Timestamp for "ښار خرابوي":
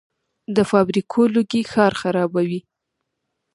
1.71-2.59